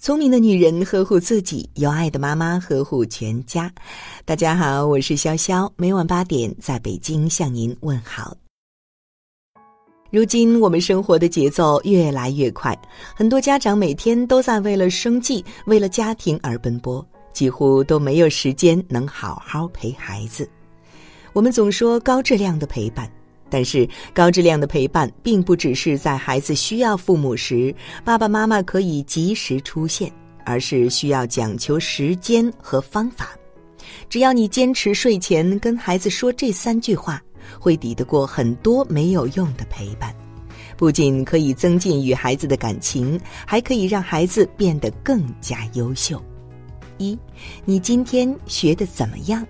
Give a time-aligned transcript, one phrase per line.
[0.00, 3.70] 聪明的女人呵护自己，有爱的妈妈呵护全家。
[4.24, 8.36] 大家好，我是潇潇，每晚八点在北京向您问好。
[10.12, 12.80] 如今我们生活的节奏越来越快，
[13.16, 20.48] 很多家长每天都在为了生计、为了家庭而奔波，几乎都没有时间能好好陪孩子。
[21.32, 23.10] 我们总说高质量的陪伴。
[23.50, 27.74] 但是，高质量的陪伴并不只是在孩子需要父母时，
[28.04, 30.12] 爸爸妈妈可以及时出现，
[30.44, 33.30] 而是需要讲求时间和方法。
[34.08, 37.22] 只要你坚持睡前跟孩子说这三句话，
[37.58, 40.14] 会抵得过很多没有用的陪伴。
[40.76, 46.22] 不仅可以增进与孩子的感情，还可以让孩子变得更加优秀。
[46.98, 47.18] 一，
[47.64, 49.44] 你今天学的怎么样？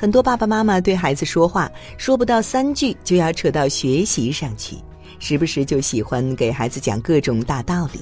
[0.00, 4.76] 很多爸爸妈妈对孩子说话，说不到三句就要扯到学习上去，
[5.18, 7.98] 时不时就喜欢给孩子讲各种大道理，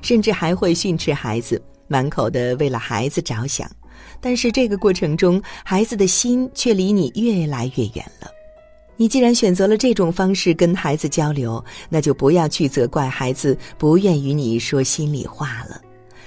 [0.00, 3.68] 甚至还会训斥孩子，满口的为了孩子着想。
[4.20, 8.30] 但是这个过程中，孩子的心却离你越来越远了。
[8.96, 15.80] 你既然选择了这种方式跟孩子交流，那就不要去责怪孩子不愿与你说心里话了。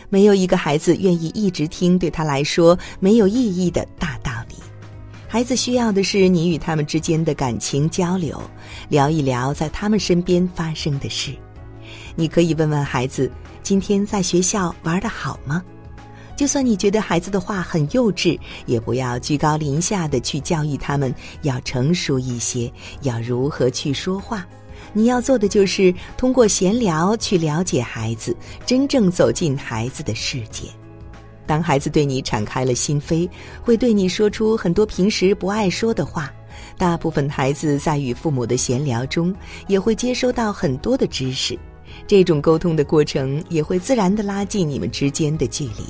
[0.09, 4.19] 没有一个孩子愿意一直听对他来说没有意义的大。
[5.33, 8.39] 孩子需要的是你与他们之间的感情交流，
[8.87, 11.31] 聊一聊在他们身边发生的事。
[12.15, 13.31] 你可以问问孩子
[13.63, 15.63] ：“今天在学校玩的好吗？”
[16.37, 24.45] 就算你觉得孩子的话很幼稚，也不要居高临下的去教育他们，要成熟一些，要如何去说话。
[24.93, 28.37] 你要做的就是通过闲聊去了解孩子，
[28.67, 30.65] 真正走进孩子的世界。
[31.45, 33.29] 当孩子对你敞开了心扉，
[33.61, 36.31] 会对你说出很多平时不爱说的话。
[36.77, 39.33] 大部分孩子在与父母的闲聊中，
[39.67, 41.57] 也会接收到很多的知识。
[42.07, 45.83] 这种沟通的过程，也会自然的拉近你们之间的距离。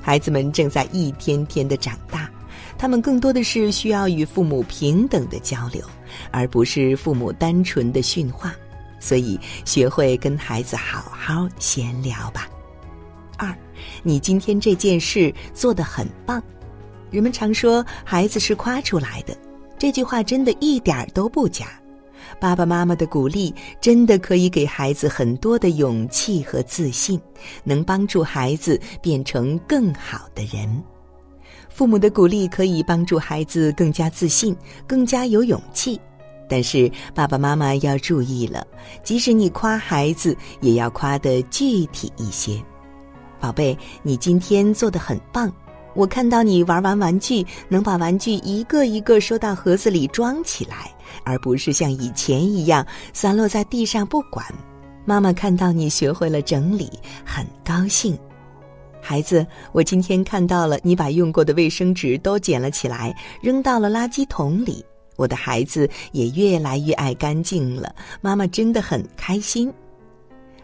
[0.00, 2.30] 孩子们正在一天天的长大，
[2.78, 5.82] 他们更多的是需要与父母平等的交流，
[6.30, 8.54] 而不是父母单纯的训话。
[8.98, 12.48] 所以，学会跟孩子好好闲聊吧。
[14.02, 16.42] 你今天这件事做得很棒。
[17.10, 19.36] 人们常说孩子是夸出来的，
[19.78, 21.66] 这句话真的一点儿都不假。
[22.38, 27.20] 爸爸妈妈的鼓励真的可以给孩子很多的勇气和自信，
[27.64, 30.82] 能帮助孩子变成更好的人。
[31.68, 36.00] 父母的鼓励可以帮助孩子更加自信、更加有勇气，
[36.48, 38.66] 但是爸爸妈妈要注意了，
[39.02, 42.62] 即使你夸孩子，也要夸得具体一些。
[43.40, 45.52] 宝贝，你今天做的很棒。
[45.94, 50.88] 我看到你玩完玩具，能把玩具一个一个收到盒子里装起来，
[51.24, 54.46] 而不是像以前一样散落在地上不管。
[55.04, 56.88] 妈妈看到你学会了整理，
[57.24, 58.16] 很高兴。
[59.00, 63.12] 孩子，我今天看到了你把用过的卫生纸都捡了起来，
[63.42, 64.84] 扔到了垃圾桶里。
[65.16, 69.72] 我的孩子也越来越爱干净了，妈妈真的很开心。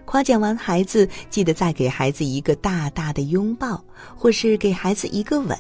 [0.07, 3.85] 夸奖完孩子，记得再给孩子一个大大的拥抱，
[4.17, 5.59] 或是给孩子一个吻，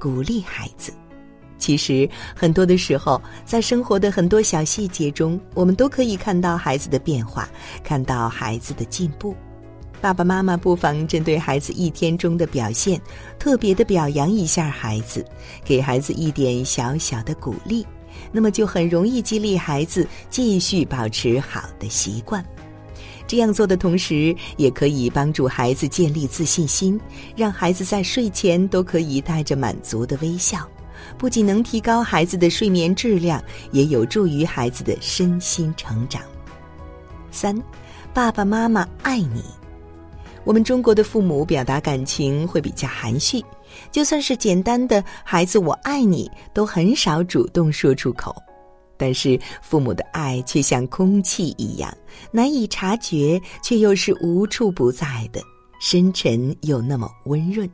[0.00, 0.92] 鼓励孩子。
[1.58, 7.48] 其实很多的时候，在生活的很多小细节中，我们都可以看到孩子的变化，
[7.84, 9.36] 看到孩子的进步。
[10.00, 13.00] 爸爸妈妈不妨针对孩子一天中的表现，
[13.38, 15.24] 特别的表扬一下孩子，
[15.64, 17.86] 给孩子一点小小的鼓励，
[18.32, 22.44] 那么就很容易激励孩子继续保持好的习惯。
[23.32, 27.00] 这样做的同时，也可以帮助孩子建立自信心，
[27.34, 30.68] 让孩子在睡前都可以带着满足的微笑，
[31.16, 36.20] 不仅能提高孩子的睡眠质量，也有助于孩子的身心成长。
[37.30, 37.58] 三，
[38.12, 39.42] 爸爸妈妈爱你。
[40.44, 43.42] 我们中国的父母表达感情会比较含蓄，
[43.90, 48.36] 就算是简单的“孩子我爱你”，都很少主动说出口。
[49.02, 51.92] 但是父母的爱却像空气一样
[52.30, 55.42] 难以察觉，却又是无处不在的，
[55.80, 57.68] 深沉又那么温润。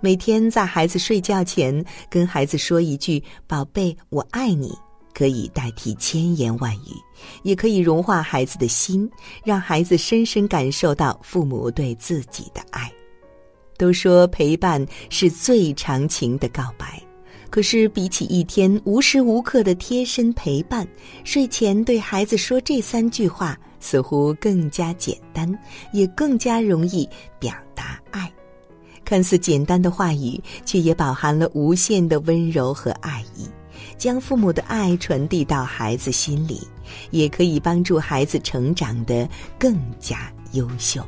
[0.00, 4.72] 每天在孩子睡觉前跟孩子说一句“宝贝，我爱你”，
[5.12, 6.96] 可以代替千言万语，
[7.42, 9.06] 也可以融化孩子的心，
[9.44, 12.90] 让孩子深深感受到父母对自己的爱。
[13.76, 16.98] 都说陪伴是最长情的告白。
[17.50, 20.86] 可是，比起一天无时无刻的贴身陪伴，
[21.24, 25.58] 睡前对孩子说这三句话，似乎更加简单，
[25.92, 27.08] 也更加容易
[27.40, 28.32] 表达爱。
[29.04, 33.48] 看似简单的话语，却也饱含了无限的温柔和爱意，
[33.98, 36.60] 将父母的爱传递到孩子心里，
[37.10, 41.04] 也可以帮助孩子成长得更加优秀。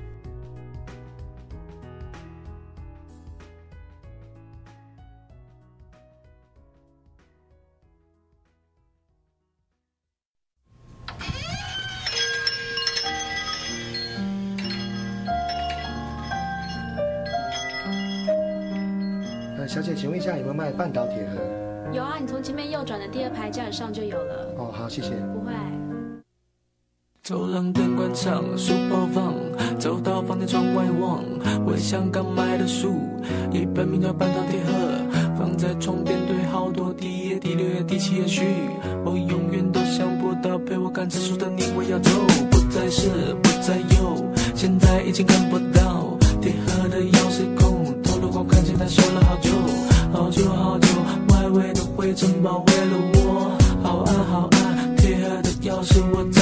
[19.72, 21.40] 小姐请问一下有没有卖半岛铁盒
[21.94, 24.54] 有啊你从前面右转的第二排架子上就有了。
[24.58, 25.12] 哦好谢谢。
[25.32, 25.54] 不会。
[27.22, 29.34] 走廊灯关上书包放
[29.78, 31.24] 走到房间窗外望
[31.64, 33.00] 回想刚买的书
[33.50, 34.72] 一本名叫半岛铁盒
[35.38, 38.44] 放在床边堆好多第一页第六页第七页序
[39.06, 42.10] 我永远都想不到陪我看这书的你会要走
[42.50, 43.08] 不再是
[43.42, 47.61] 不再有现在已经看不到铁盒的钥匙
[48.88, 49.50] 说了好久
[50.12, 50.88] 好久好久，
[51.28, 56.41] 外围的灰尘包围了我，好暗好暗，铁盒的钥匙我找。